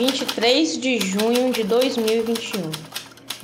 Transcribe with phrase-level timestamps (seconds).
[0.00, 2.70] 23 de junho de 2021.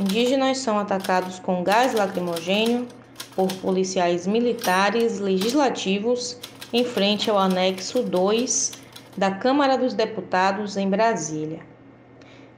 [0.01, 2.89] Indígenas são atacados com gás lacrimogênio
[3.35, 6.41] por policiais militares legislativos
[6.73, 8.73] em frente ao anexo 2
[9.19, 11.61] da Câmara dos Deputados em Brasília.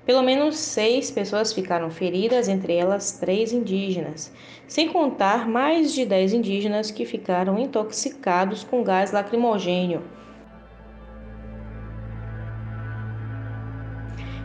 [0.06, 4.32] Pelo menos seis pessoas ficaram feridas, entre elas três indígenas,
[4.68, 10.04] sem contar mais de dez indígenas que ficaram intoxicados com gás lacrimogênio.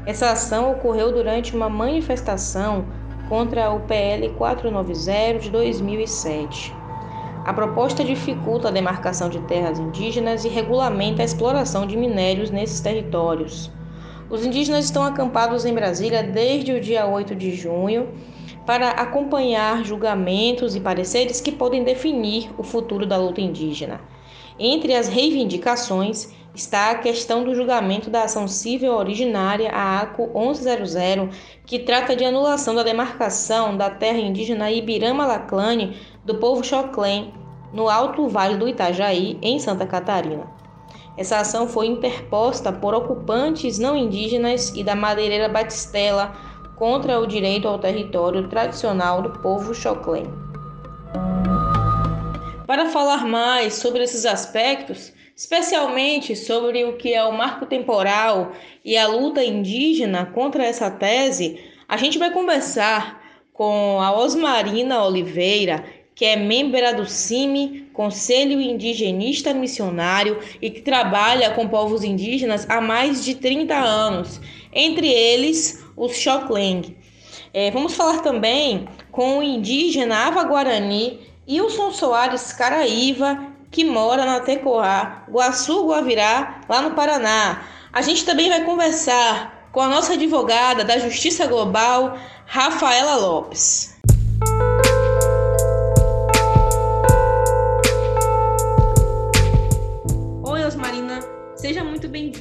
[0.05, 2.85] Essa ação ocorreu durante uma manifestação
[3.29, 6.75] contra o PL 490 de 2007.
[7.45, 12.81] A proposta dificulta a demarcação de terras indígenas e regulamenta a exploração de minérios nesses
[12.81, 13.71] territórios.
[14.29, 18.09] Os indígenas estão acampados em Brasília desde o dia 8 de junho
[18.65, 24.01] para acompanhar julgamentos e pareceres que podem definir o futuro da luta indígena.
[24.59, 31.29] Entre as reivindicações está a questão do julgamento da ação civil originária, a ACO 1100,
[31.65, 37.33] que trata de anulação da demarcação da terra indígena Ibirama-Laclane do povo Xoclém,
[37.73, 40.45] no Alto Vale do Itajaí, em Santa Catarina.
[41.17, 46.33] Essa ação foi interposta por ocupantes não indígenas e da madeireira Batistela
[46.75, 50.25] contra o direito ao território tradicional do povo Xoclém.
[52.65, 58.53] Para falar mais sobre esses aspectos, especialmente sobre o que é o marco temporal
[58.85, 65.83] e a luta indígena contra essa tese, a gente vai conversar com a Osmarina Oliveira,
[66.15, 72.79] que é membro do CIMI, Conselho Indigenista Missionário, e que trabalha com povos indígenas há
[72.79, 74.39] mais de 30 anos,
[74.71, 76.95] entre eles os Xokleng.
[77.53, 84.39] É, vamos falar também com o indígena Ava Guarani Wilson Soares Caraíva, que mora na
[84.39, 87.63] Tecoá, Guaçu Guavirá, lá no Paraná.
[87.91, 93.92] A gente também vai conversar com a nossa advogada da Justiça Global, Rafaela Lopes.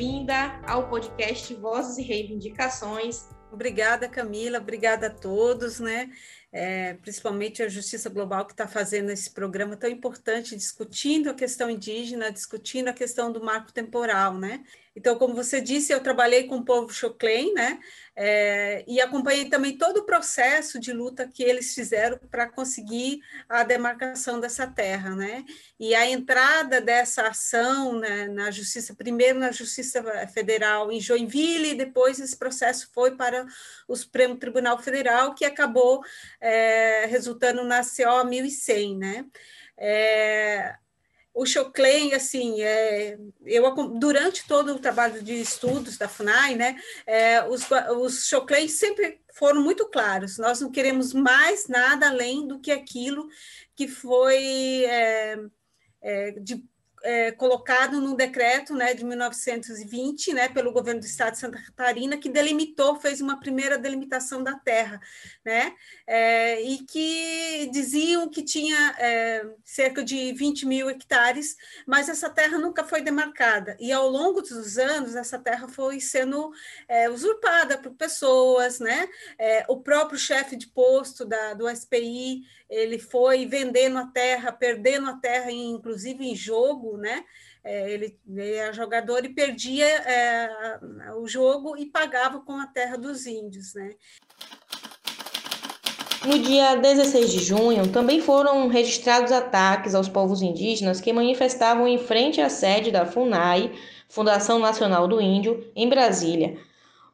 [0.02, 3.28] Bem-vinda ao podcast Vozes e Reivindicações.
[3.52, 4.58] Obrigada, Camila.
[4.58, 6.10] Obrigada a todos, né?
[6.50, 11.70] É, principalmente a Justiça Global que está fazendo esse programa tão importante, discutindo a questão
[11.70, 14.64] indígena, discutindo a questão do marco temporal, né?
[14.94, 17.80] Então, como você disse, eu trabalhei com o povo Choclen, né?
[18.14, 23.62] É, e acompanhei também todo o processo de luta que eles fizeram para conseguir a
[23.62, 25.44] demarcação dessa terra, né?
[25.80, 31.74] E a entrada dessa ação né, na Justiça, primeiro na Justiça Federal em Joinville, e
[31.74, 33.46] depois esse processo foi para
[33.88, 36.02] o Supremo Tribunal Federal, que acabou
[36.38, 39.24] é, resultando na CO 1100, né?
[39.78, 40.76] É,
[41.34, 47.42] o Choclen, assim, é, eu durante todo o trabalho de estudos da FUNAI, né, é,
[47.48, 47.66] os,
[47.98, 50.36] os Choclen sempre foram muito claros.
[50.38, 53.28] Nós não queremos mais nada além do que aquilo
[53.74, 55.38] que foi é,
[56.02, 56.62] é de
[57.02, 62.16] é, colocado no decreto né, de 1920, né, pelo governo do estado de Santa Catarina,
[62.16, 65.00] que delimitou, fez uma primeira delimitação da terra,
[65.44, 65.74] né,
[66.06, 72.58] é, e que diziam que tinha é, cerca de 20 mil hectares, mas essa terra
[72.58, 76.52] nunca foi demarcada, e ao longo dos anos essa terra foi sendo
[76.88, 79.08] é, usurpada por pessoas, né,
[79.38, 82.42] é, o próprio chefe de posto da, do SPI,
[82.72, 87.22] ele foi vendendo a terra, perdendo a terra, inclusive em jogo, né?
[87.62, 90.50] É, ele, era jogador e perdia é,
[91.16, 93.90] o jogo e pagava com a terra dos índios, né?
[96.24, 101.98] No dia 16 de junho, também foram registrados ataques aos povos indígenas que manifestavam em
[101.98, 103.72] frente à sede da FUNAI,
[104.08, 106.56] Fundação Nacional do Índio, em Brasília.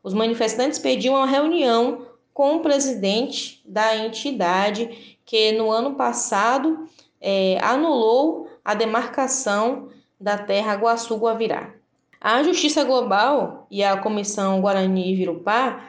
[0.03, 2.07] Os manifestantes pediam uma reunião
[2.39, 6.89] com o presidente da entidade que no ano passado
[7.21, 11.75] é, anulou a demarcação da terra Guaçu-Guavirá.
[12.19, 15.84] A Justiça Global e a Comissão Guarani Virupá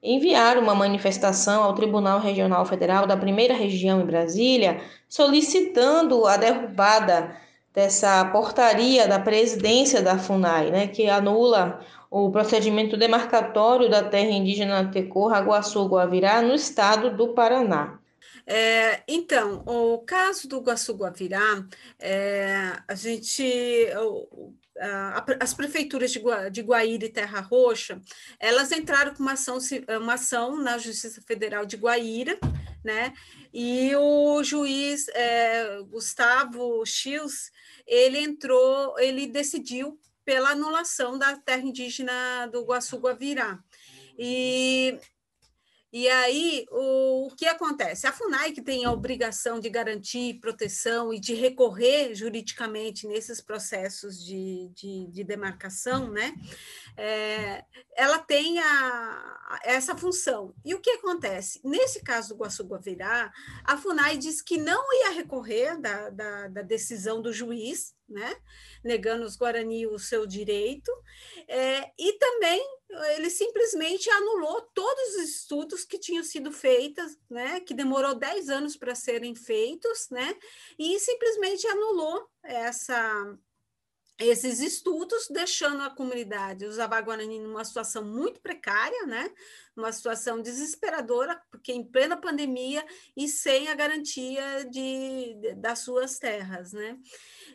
[0.00, 7.36] enviaram uma manifestação ao Tribunal Regional Federal da Primeira Região em Brasília, solicitando a derrubada
[7.74, 14.88] dessa portaria da presidência da FUNAI, né, que anula o procedimento demarcatório da terra indígena
[14.92, 17.98] Tecorra, Guaçu, Guavirá, no estado do Paraná.
[18.46, 21.66] É, então, o caso do Guaçu-Guavirá,
[21.98, 23.44] é, a gente,
[25.40, 26.12] as prefeituras
[26.52, 28.00] de Guaíra e Terra Roxa,
[28.38, 29.58] elas entraram com uma ação,
[30.00, 32.38] uma ação na Justiça Federal de Guaíra,
[32.84, 33.12] né?
[33.52, 37.50] E o juiz é, Gustavo Schius,
[37.84, 43.58] ele entrou, ele decidiu pela anulação da terra indígena do Guaçu-Guavirá.
[44.18, 44.98] E
[45.98, 48.06] e aí, o, o, que acontece?
[48.06, 54.22] A FUNAI, que tem a obrigação de garantir proteção e de recorrer juridicamente nesses processos
[54.22, 56.34] de, de, de demarcação, né?
[56.98, 57.64] É,
[57.96, 60.52] ela tem a, essa função.
[60.62, 61.62] E o que acontece?
[61.64, 63.32] Nesse caso do Guaçu-Guavirá,
[63.64, 68.36] a FUNAI diz que não ia recorrer da, da, da decisão do juiz, né?
[68.84, 70.92] negando os Guarani o seu direito,
[71.48, 72.62] é, e também
[73.16, 78.76] ele simplesmente anulou todos os estudos que tinham sido feitos, né, que demorou 10 anos
[78.76, 80.36] para serem feitos, né,
[80.78, 83.38] e simplesmente anulou essa
[84.18, 89.30] esses estudos, deixando a comunidade, os Abaguarani, numa situação muito precária, né?
[89.76, 92.84] uma situação desesperadora, porque em plena pandemia
[93.14, 96.72] e sem a garantia de, de das suas terras.
[96.72, 96.98] Né?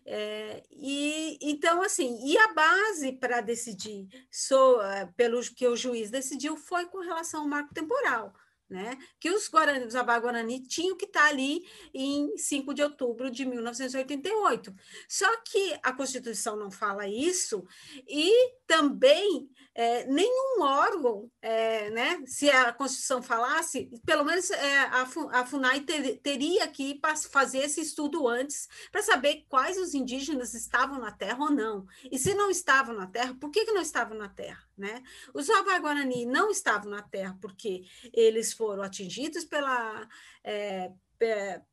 [0.05, 4.77] É, e então, assim, e a base para decidir so,
[5.17, 8.33] pelo que o juiz decidiu foi com relação ao marco temporal
[8.71, 8.97] né?
[9.19, 11.61] que os, Guarani, os Abá-Guarani tinham que estar ali
[11.93, 14.73] em 5 de outubro de 1988.
[15.09, 17.65] Só que a Constituição não fala isso
[18.07, 25.07] e também é, nenhum órgão, é, né, se a Constituição falasse, pelo menos é, a,
[25.31, 26.99] a FUNAI ter, teria que
[27.31, 31.85] fazer esse estudo antes para saber quais os indígenas estavam na Terra ou não.
[32.11, 34.61] E se não estavam na Terra, por que, que não estavam na Terra?
[34.77, 35.01] Né?
[35.33, 37.83] Os Avá-Guarani não estavam na Terra porque
[38.13, 40.07] eles foram atingidos pela,
[40.43, 40.91] é,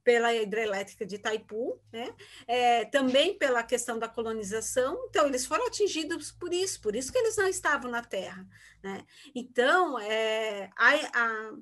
[0.04, 2.14] pela hidrelétrica de Itaipu, né?
[2.46, 7.18] É, também pela questão da colonização, então eles foram atingidos por isso, por isso que
[7.18, 8.46] eles não estavam na Terra.
[8.82, 9.04] Né?
[9.34, 11.52] Então, é, a, a,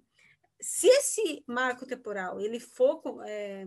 [0.60, 3.66] se esse marco temporal ele for é,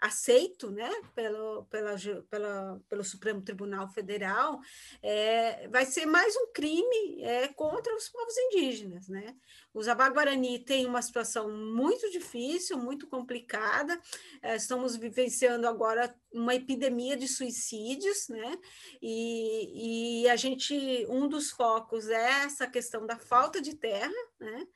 [0.00, 1.96] aceito né, pelo, pela,
[2.30, 4.60] pela, pelo Supremo Tribunal Federal,
[5.02, 9.08] é, vai ser mais um crime é, contra os povos indígenas.
[9.08, 9.34] Né?
[9.72, 13.98] Os Abaguarani têm uma situação muito difícil, muito complicada,
[14.42, 18.58] é, estamos vivenciando agora uma epidemia de suicídios, né?
[19.00, 24.66] e, e a gente, um dos focos é essa questão da falta de terra, né?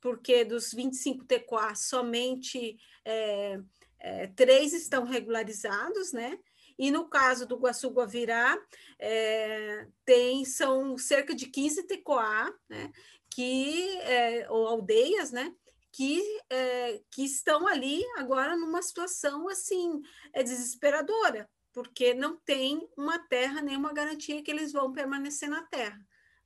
[0.00, 3.60] Porque dos 25 TQA, somente é,
[4.00, 6.38] é, três estão regularizados, né?
[6.78, 8.58] E no caso do Guaçu Guavirá,
[8.98, 12.90] é, tem, são cerca de 15 TCOA, né?
[13.30, 15.54] Que, é, ou aldeias, né?
[15.92, 20.00] Que, é, que estão ali agora numa situação assim
[20.32, 25.62] é desesperadora, porque não tem uma terra, nem uma garantia que eles vão permanecer na
[25.64, 26.00] terra.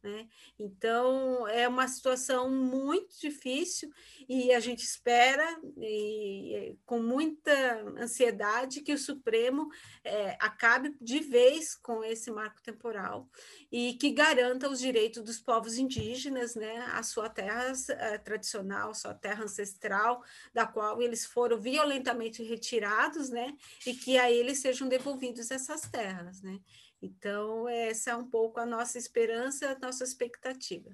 [0.04, 0.28] Né?
[0.58, 3.88] Então, é uma situação muito difícil
[4.28, 9.66] e a gente espera, e, com muita ansiedade, que o Supremo
[10.04, 13.30] é, acabe de vez com esse marco temporal
[13.72, 19.14] e que garanta os direitos dos povos indígenas, né, a sua terra é, tradicional, sua
[19.14, 20.22] terra ancestral,
[20.52, 23.56] da qual eles foram violentamente retirados, né,
[23.86, 26.42] e que a eles sejam devolvidos essas terras.
[26.42, 26.60] Né?
[27.04, 30.88] Então, essa é um pouco a nossa esperança, a nossa expectativa.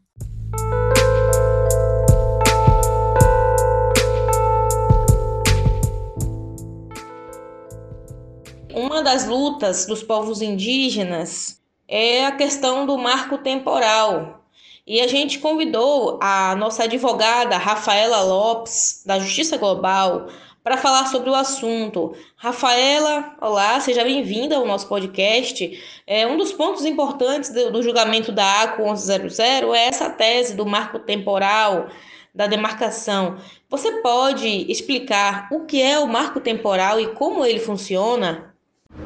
[8.74, 14.44] Uma das lutas dos povos indígenas é a questão do marco temporal.
[14.84, 20.26] E a gente convidou a nossa advogada Rafaela Lopes, da Justiça Global,
[20.62, 22.14] para falar sobre o assunto.
[22.36, 25.82] Rafaela, olá, seja bem-vinda ao nosso podcast.
[26.06, 30.66] É, um dos pontos importantes do, do julgamento da ACO 1100 é essa tese do
[30.66, 31.88] marco temporal
[32.34, 33.36] da demarcação.
[33.68, 38.54] Você pode explicar o que é o marco temporal e como ele funciona?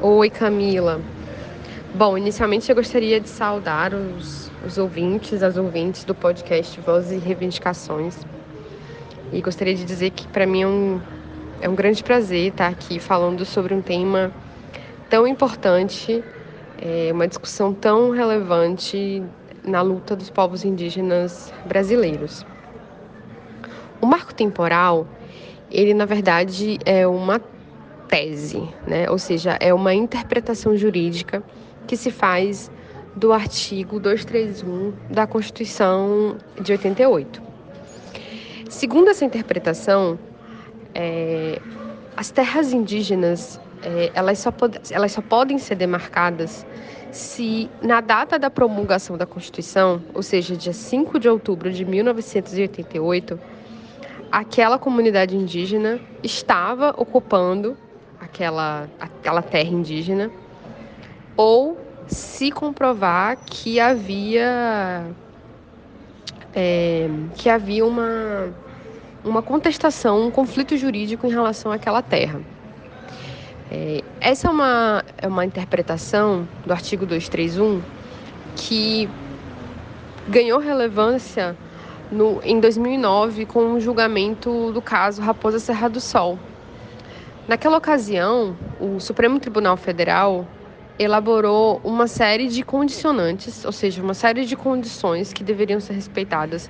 [0.01, 1.01] Oi, Camila.
[1.93, 7.25] Bom, inicialmente eu gostaria de saudar os, os ouvintes, as ouvintes do podcast Vozes e
[7.25, 8.17] Reivindicações.
[9.31, 11.01] E gostaria de dizer que para mim é um
[11.61, 14.31] é um grande prazer estar aqui falando sobre um tema
[15.09, 16.23] tão importante,
[16.81, 19.23] é, uma discussão tão relevante
[19.63, 22.45] na luta dos povos indígenas brasileiros.
[24.01, 25.07] O marco temporal,
[25.71, 27.39] ele na verdade é uma
[28.07, 29.09] tese, né?
[29.09, 31.41] ou seja, é uma interpretação jurídica
[31.87, 32.69] que se faz
[33.15, 37.41] do artigo 231 da Constituição de 88.
[38.69, 40.19] Segundo essa interpretação,
[40.95, 41.61] é,
[42.15, 46.65] as terras indígenas é, elas, só pod elas só podem ser demarcadas
[47.11, 53.39] se, na data da promulgação da Constituição, ou seja, dia 5 de outubro de 1988,
[54.31, 57.77] aquela comunidade indígena estava ocupando
[58.19, 60.31] aquela, aquela terra indígena
[61.37, 65.05] ou se comprovar que havia
[66.53, 68.53] é, que havia uma,
[69.25, 72.39] uma contestação, um conflito jurídico em relação àquela terra.
[73.71, 77.81] É, essa é uma, é uma interpretação do artigo 231
[78.55, 79.09] que
[80.29, 81.57] ganhou relevância
[82.11, 86.37] no, em 2009 com o julgamento do caso Raposa Serra do Sol.
[87.47, 90.47] Naquela ocasião, o Supremo Tribunal Federal
[90.97, 96.69] elaborou uma série de condicionantes, ou seja, uma série de condições que deveriam ser respeitadas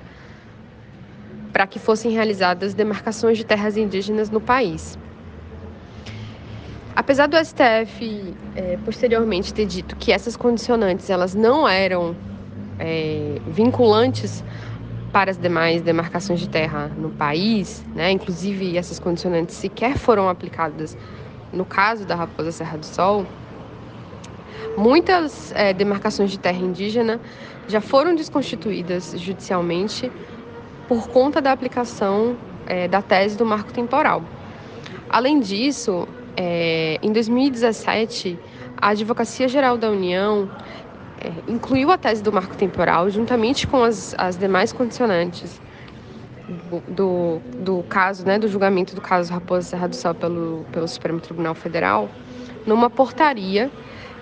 [1.56, 4.98] para que fossem realizadas demarcações de terras indígenas no país.
[6.94, 12.14] Apesar do STF é, posteriormente ter dito que essas condicionantes elas não eram
[12.78, 14.44] é, vinculantes
[15.10, 18.10] para as demais demarcações de terra no país, né?
[18.10, 20.94] inclusive essas condicionantes sequer foram aplicadas
[21.54, 23.24] no caso da Raposa Serra do Sol,
[24.76, 27.18] muitas é, demarcações de terra indígena
[27.66, 30.12] já foram desconstituídas judicialmente
[30.88, 34.22] por conta da aplicação é, da tese do marco temporal.
[35.08, 38.38] Além disso, é, em 2017,
[38.76, 40.50] a Advocacia Geral da União
[41.20, 45.60] é, incluiu a tese do marco temporal juntamente com as, as demais condicionantes
[46.88, 51.20] do, do caso, né, do julgamento do caso Raposa Serra do Sol pelo, pelo Supremo
[51.20, 52.08] Tribunal Federal,
[52.66, 53.70] numa portaria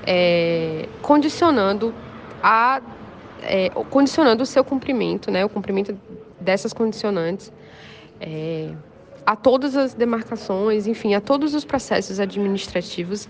[0.06, 1.94] é, condicionando
[2.42, 2.80] a
[3.42, 5.94] é, condicionando o seu cumprimento, né, o cumprimento
[6.45, 7.53] dessas condicionantes
[8.21, 8.71] é,
[9.27, 13.29] a todas as demarcações, enfim, a todos os processos administrativos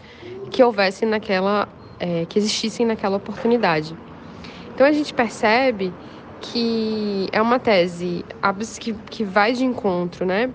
[0.50, 1.68] que houvessem naquela,
[1.98, 3.96] é, que existissem naquela oportunidade.
[4.74, 5.92] Então a gente percebe
[6.40, 8.24] que é uma tese
[8.78, 10.50] que, que vai de encontro, né,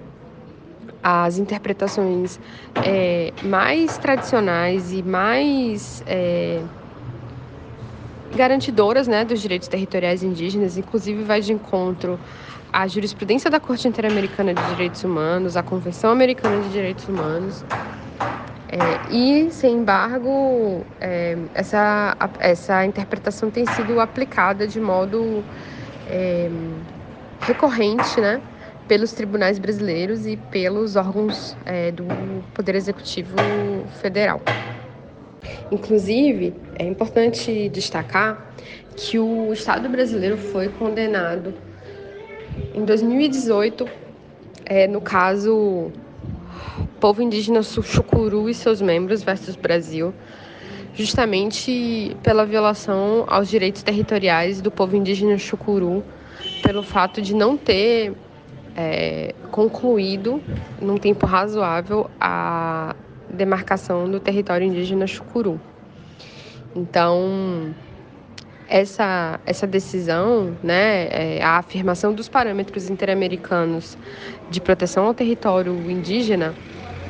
[1.01, 2.39] às interpretações
[2.86, 6.62] é, mais tradicionais e mais é,
[8.36, 12.19] garantidoras, né, dos direitos territoriais indígenas, inclusive vai de encontro
[12.71, 17.63] a jurisprudência da Corte Interamericana de Direitos Humanos, a Convenção Americana de Direitos Humanos.
[18.71, 25.43] É, e, sem embargo, é, essa, essa interpretação tem sido aplicada de modo
[26.07, 26.50] é,
[27.41, 28.39] recorrente né,
[28.88, 32.05] pelos tribunais brasileiros e pelos órgãos é, do
[32.53, 33.36] Poder Executivo
[34.00, 34.39] Federal.
[35.72, 38.53] Inclusive, é importante destacar
[38.96, 41.53] que o Estado brasileiro foi condenado
[42.74, 43.86] em 2018,
[44.65, 45.91] é, no caso
[47.00, 50.13] Povo Indígena Chucuru e seus membros versus Brasil,
[50.94, 56.03] justamente pela violação aos direitos territoriais do povo indígena Chucuru,
[56.62, 58.13] pelo fato de não ter
[58.75, 60.41] é, concluído,
[60.82, 62.96] num tempo razoável, a
[63.31, 65.59] demarcação do território indígena Chucuru.
[66.75, 67.74] Então,
[68.67, 73.98] essa, essa decisão, né, é, a afirmação dos parâmetros interamericanos
[74.50, 76.53] de proteção ao território indígena,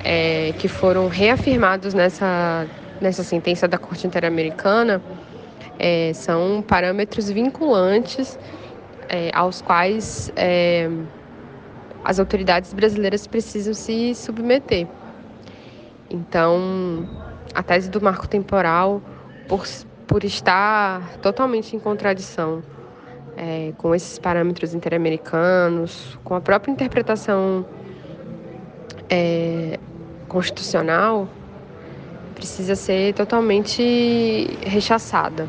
[0.04, 2.66] é, que foram reafirmados nessa,
[3.02, 5.02] nessa sentença da Corte Interamericana,
[5.78, 8.40] é, são parâmetros vinculantes
[9.10, 10.90] é, aos quais é,
[12.04, 14.88] as autoridades brasileiras precisam se submeter.
[16.10, 17.08] Então,
[17.54, 19.02] a tese do marco temporal,
[19.48, 19.66] por,
[20.08, 22.64] por estar totalmente em contradição
[23.38, 27.66] é, com esses parâmetros interamericanos, com a própria interpretação
[29.10, 29.80] é,
[30.28, 31.28] constitucional,
[32.36, 35.48] precisa ser totalmente rechaçada.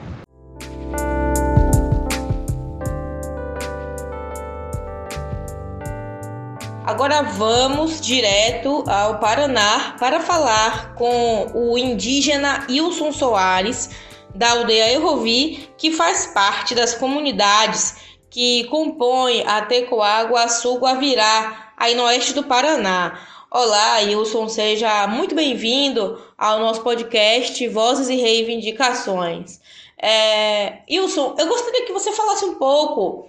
[7.01, 13.89] Agora vamos direto ao Paraná para falar com o indígena Wilson Soares
[14.35, 17.97] da aldeia Errovi, que faz parte das comunidades
[18.29, 23.19] que compõem a Tecoá, Guaçu, Guavirá, aí no oeste do Paraná.
[23.51, 29.59] Olá, Wilson, seja muito bem-vindo ao nosso podcast Vozes e Reivindicações.
[29.97, 33.27] É, Wilson, eu gostaria que você falasse um pouco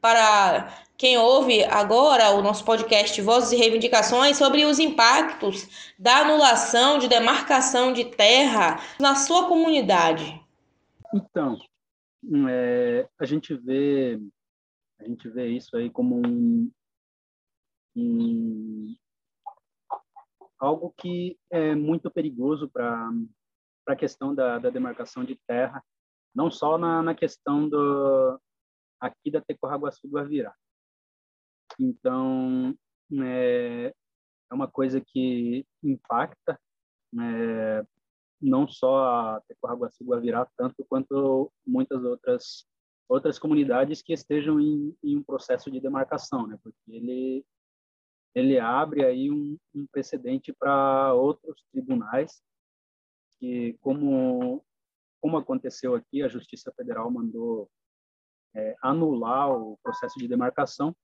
[0.00, 6.96] para quem ouve agora o nosso podcast Vozes e Reivindicações sobre os impactos da anulação
[6.96, 10.40] de demarcação de terra na sua comunidade.
[11.12, 11.58] Então,
[12.48, 14.16] é, a gente vê
[15.00, 16.70] a gente vê isso aí como um,
[17.96, 18.94] um
[20.60, 23.10] algo que é muito perigoso para
[23.88, 25.82] a questão da, da, demarcação de terra,
[26.32, 28.40] não só na, na questão do
[29.00, 30.54] aqui da Tecorraguaçu do Avirá.
[31.78, 32.74] Então,
[33.24, 33.94] é,
[34.50, 36.58] é uma coisa que impacta
[37.18, 37.84] é,
[38.40, 42.66] não só a Tecorraguaçu Guavirá, tanto quanto muitas outras
[43.08, 46.58] outras comunidades que estejam em, em um processo de demarcação, né?
[46.62, 47.44] Porque ele
[48.34, 52.42] ele abre aí um, um precedente para outros tribunais
[53.38, 54.64] que, como
[55.20, 57.70] como aconteceu aqui, a Justiça Federal mandou
[58.54, 60.96] é, anular o processo de demarcação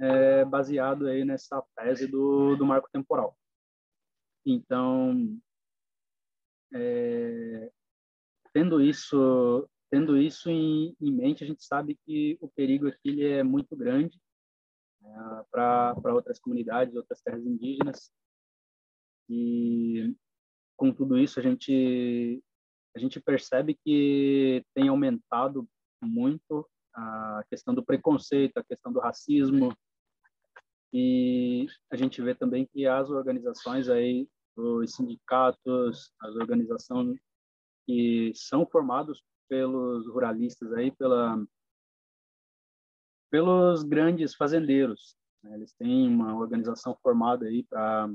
[0.00, 3.36] é, baseado aí nessa tese do, do marco temporal.
[4.46, 5.38] Então,
[6.72, 7.70] é,
[8.52, 13.24] tendo isso tendo isso em, em, mente, a gente sabe que o perigo aqui ele
[13.24, 14.20] é muito grande
[15.02, 18.12] é, para outras comunidades, outras terras indígenas.
[19.30, 20.14] E
[20.76, 22.42] com tudo isso, a gente
[22.94, 25.66] a gente percebe que tem aumentado
[26.02, 29.74] muito a questão do preconceito, a questão do racismo,
[30.92, 37.18] e a gente vê também que as organizações aí, os sindicatos, as organizações
[37.86, 41.42] que são formados pelos ruralistas aí, pela
[43.30, 45.14] pelos grandes fazendeiros.
[45.42, 45.54] Né?
[45.54, 48.10] Eles têm uma organização formada aí para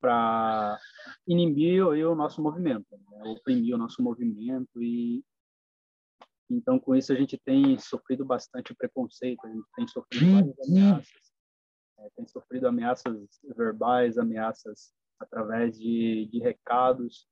[0.00, 0.78] para
[1.26, 3.22] inibir aí, o nosso movimento, né?
[3.24, 5.24] oprimir o nosso movimento e
[6.48, 11.27] então com isso a gente tem sofrido bastante preconceito, a gente tem sofrido várias ameaças
[11.98, 17.28] é, tem sofrido ameaças verbais, ameaças através de, de recados.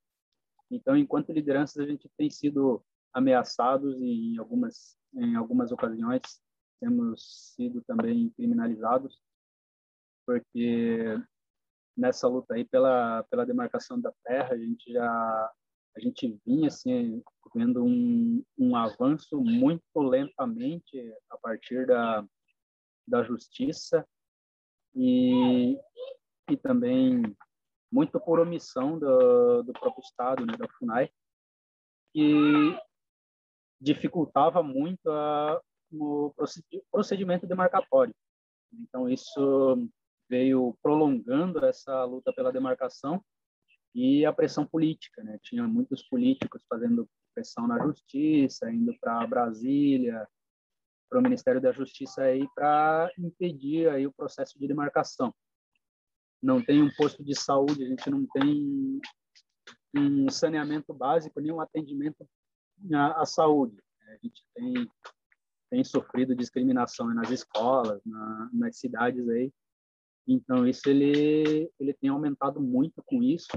[0.71, 2.85] Então, enquanto lideranças, a gente tem sido
[3.17, 6.21] ameaçados e em algumas em algumas ocasiões
[6.79, 9.23] temos sido também criminalizados
[10.27, 11.19] porque
[11.97, 15.53] nessa luta aí pela pela demarcação da terra a gente já
[15.97, 17.23] a gente vinha assim
[17.55, 22.23] vendo um, um avanço muito lentamente a partir da
[23.09, 24.07] da justiça
[24.97, 25.79] e,
[26.51, 27.23] e também
[27.93, 31.11] muito por omissão do, do próprio Estado, né, da FUNAI,
[32.13, 32.77] que
[33.81, 35.61] dificultava muito a,
[35.93, 36.33] o
[36.91, 38.15] procedimento demarcatório.
[38.73, 39.89] Então, isso
[40.29, 43.23] veio prolongando essa luta pela demarcação
[43.95, 45.23] e a pressão política.
[45.23, 45.39] Né?
[45.43, 50.27] Tinha muitos políticos fazendo pressão na justiça, indo para Brasília,
[51.09, 55.35] para o Ministério da Justiça aí para impedir aí o processo de demarcação.
[56.43, 59.01] Não tem um posto de saúde, a gente não tem
[59.97, 62.29] um saneamento básico, nem um atendimento
[62.93, 63.77] à, à saúde.
[64.09, 64.89] A gente tem
[65.69, 69.53] tem sofrido discriminação nas escolas, na, nas cidades aí.
[70.27, 73.51] Então isso ele ele tem aumentado muito com isso.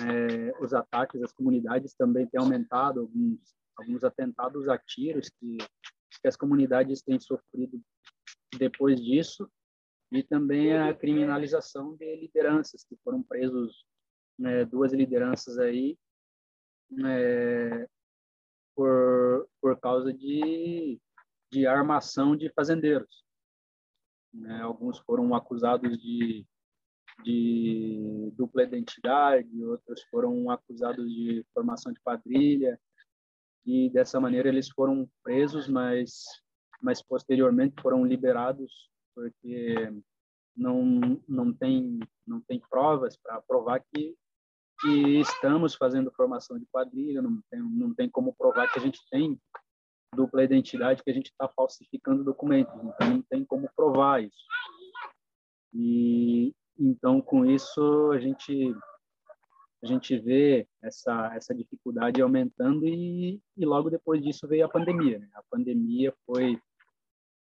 [0.00, 5.58] É, os ataques às comunidades também têm aumentado alguns alguns atentados a tiros que
[6.20, 7.80] que as comunidades têm sofrido
[8.58, 9.50] depois disso
[10.12, 13.84] e também a criminalização de lideranças que foram presos
[14.38, 15.98] né, duas lideranças aí
[17.04, 17.88] é,
[18.74, 21.00] por por causa de
[21.52, 23.24] de armação de fazendeiros
[24.32, 24.60] né?
[24.62, 26.46] alguns foram acusados de
[27.24, 32.78] de dupla identidade outros foram acusados de formação de quadrilha
[33.66, 36.22] e dessa maneira eles foram presos, mas
[36.80, 39.92] mas posteriormente foram liberados porque
[40.56, 44.14] não não tem não tem provas para provar que
[44.80, 49.00] que estamos fazendo formação de quadrilha, não tem não tem como provar que a gente
[49.10, 49.38] tem
[50.14, 54.46] dupla identidade, que a gente está falsificando documentos, então não tem como provar isso.
[55.74, 58.74] E então com isso a gente
[59.86, 65.20] a gente vê essa essa dificuldade aumentando e, e logo depois disso veio a pandemia.
[65.20, 65.28] Né?
[65.34, 66.60] A pandemia foi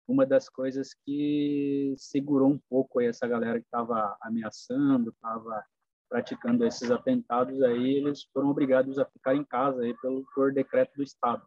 [0.07, 5.65] uma das coisas que segurou um pouco essa galera que estava ameaçando, estava
[6.09, 10.95] praticando esses atentados aí, eles foram obrigados a ficar em casa aí pelo por decreto
[10.97, 11.45] do estado.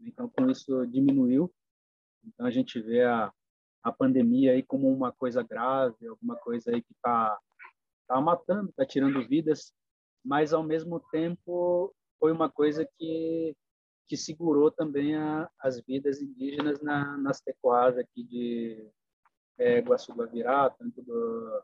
[0.00, 1.52] Então com isso diminuiu.
[2.24, 3.32] Então a gente vê a
[3.80, 7.38] a pandemia aí como uma coisa grave, alguma coisa aí que está
[8.08, 9.72] tá matando, está tirando vidas,
[10.24, 13.54] mas ao mesmo tempo foi uma coisa que
[14.08, 18.90] que segurou também a, as vidas indígenas na, nas tecoás aqui de
[19.58, 21.62] é, Guaçu-Guavirá, tanto do,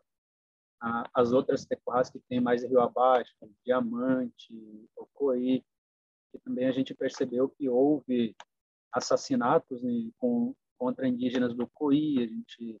[0.79, 3.33] a, as outras tecoás que tem mais rio abaixo,
[3.65, 4.53] Diamante,
[4.95, 5.65] Ocoí,
[6.31, 8.35] que também a gente percebeu que houve
[8.91, 12.79] assassinatos né, com, contra indígenas do Ocoí, a gente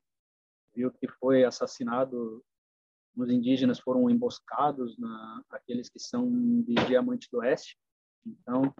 [0.75, 2.43] viu que foi assassinado
[3.15, 6.29] os indígenas foram emboscados, na, aqueles que são
[6.61, 7.77] de Diamante do Oeste.
[8.25, 8.73] Então,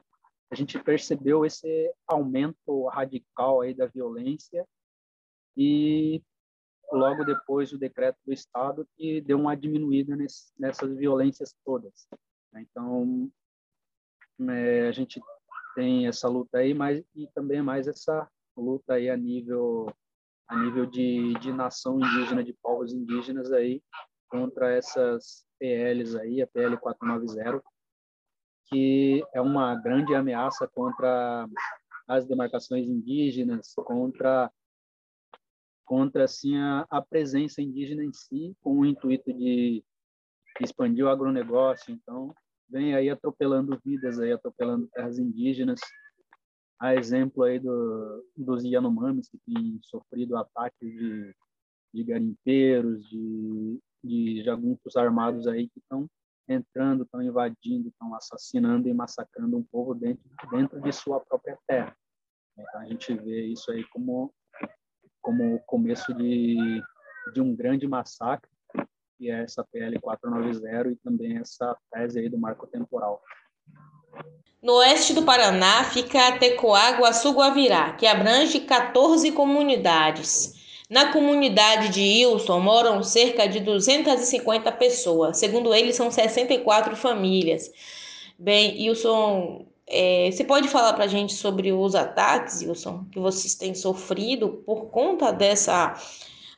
[0.51, 4.67] a gente percebeu esse aumento radical aí da violência
[5.57, 6.21] e
[6.91, 12.07] logo depois o decreto do Estado que deu uma diminuída nesse, nessas violências todas.
[12.55, 13.31] Então,
[14.49, 15.19] é, a gente
[15.75, 19.87] tem essa luta aí, mas e também mais essa luta aí a nível
[20.47, 23.81] a nível de, de nação indígena, de povos indígenas aí
[24.35, 27.63] contra essas PLs aí, a PL 490,
[28.67, 31.47] que é uma grande ameaça contra
[32.07, 34.51] as demarcações indígenas, contra
[35.85, 39.83] contra assim a, a presença indígena em si, com o intuito de
[40.59, 41.93] expandir o agronegócio.
[41.93, 42.33] Então,
[42.67, 45.79] vem aí atropelando vidas aí, atropelando terras indígenas.
[46.79, 51.35] A exemplo aí do, dos Yanomamis que têm sofrido ataques de,
[51.93, 56.07] de garimpeiros, de, de jagunços armados aí que estão
[56.47, 61.95] entrando, estão invadindo, estão assassinando e massacrando um povo dentro, dentro de sua própria terra.
[62.57, 64.33] Então, a gente vê isso aí como,
[65.21, 66.55] como o começo de,
[67.33, 68.49] de um grande massacre,
[69.17, 73.21] que é essa PL 490 e também essa tese aí do marco temporal.
[74.61, 80.54] No oeste do Paraná fica a Tecoágua Guavirá, que abrange 14 comunidades.
[80.89, 85.37] Na comunidade de Ilson moram cerca de 250 pessoas.
[85.37, 87.71] Segundo ele, são 64 famílias.
[88.37, 93.55] Bem, Ilson, é, você pode falar para a gente sobre os ataques, Wilson, que vocês
[93.55, 95.95] têm sofrido por conta dessa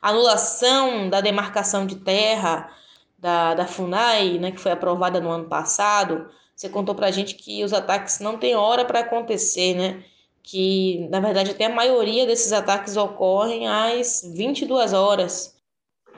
[0.00, 2.70] anulação da demarcação de terra
[3.18, 6.28] da, da FUNAI, né, que foi aprovada no ano passado?
[6.54, 10.04] Você contou para a gente que os ataques não têm hora para acontecer, né?
[10.42, 15.58] Que na verdade até a maioria desses ataques ocorrem às 22 horas.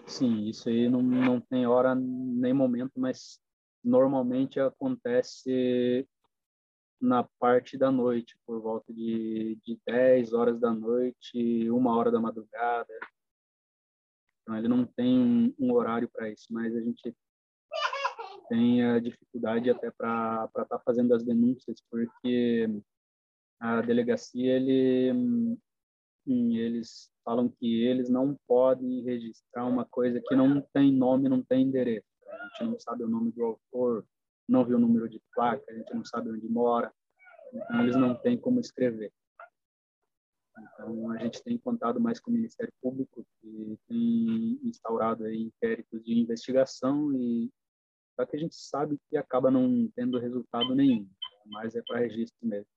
[0.06, 3.40] Sim, isso aí não, não tem hora nem momento, mas
[3.83, 6.06] normalmente acontece
[7.00, 12.20] na parte da noite, por volta de, de 10 horas da noite, uma hora da
[12.20, 12.92] madrugada.
[14.42, 17.14] Então, ele não tem um, um horário para isso, mas a gente
[18.50, 22.68] tem a dificuldade até para estar tá fazendo as denúncias, porque
[23.61, 25.59] a delegacia ele hum,
[26.27, 31.62] eles falam que eles não podem registrar uma coisa que não tem nome, não tem
[31.62, 32.07] endereço.
[32.27, 34.07] A gente não sabe o nome do autor,
[34.49, 36.92] não viu o número de placa, a gente não sabe onde mora,
[37.53, 39.12] então eles não têm como escrever.
[40.59, 46.03] Então a gente tem contado mais com o Ministério Público, que tem instaurado aí inquéritos
[46.05, 47.51] de investigação e
[48.18, 51.09] só que a gente sabe que acaba não tendo resultado nenhum,
[51.46, 52.70] mas é para registro mesmo.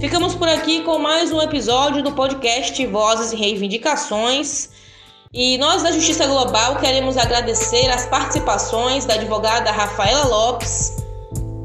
[0.00, 4.70] Ficamos por aqui com mais um episódio do podcast Vozes e Reivindicações.
[5.32, 10.96] E nós da Justiça Global queremos agradecer as participações da advogada Rafaela Lopes,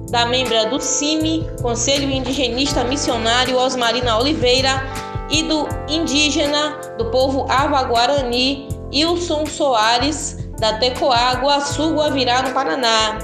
[0.10, 4.84] da membra do CIMI, Conselho Indigenista Missionário Osmarina Oliveira,
[5.30, 13.18] e do indígena do povo Ava-Guarani, Wilson Soares, da Tecoágua, Sul Guavirá, no Paraná.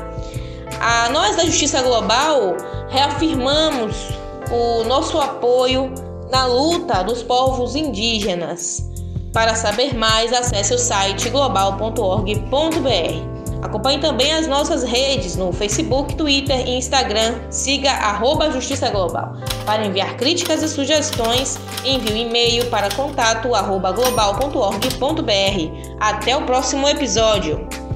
[0.82, 2.58] A nós da Justiça Global
[2.89, 3.95] reafirmamos
[4.52, 5.93] o nosso apoio
[6.32, 8.82] na luta dos povos indígenas.
[9.32, 13.37] Para saber mais, acesse o site global.org.br.
[13.62, 17.36] Acompanhe também as nossas redes no Facebook, Twitter e Instagram.
[17.50, 19.34] Siga arroba Justiça Global.
[19.65, 25.28] Para enviar críticas e sugestões, envie um e-mail para contato arroba global.org.br.
[26.00, 27.87] Até o próximo episódio!